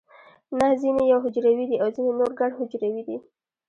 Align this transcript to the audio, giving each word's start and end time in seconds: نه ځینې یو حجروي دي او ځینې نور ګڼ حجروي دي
نه 0.57 0.67
ځینې 0.81 1.03
یو 1.11 1.19
حجروي 1.25 1.65
دي 1.69 1.77
او 1.83 1.87
ځینې 1.95 2.11
نور 2.19 2.31
ګڼ 2.39 2.51
حجروي 2.59 3.01
دي 3.07 3.17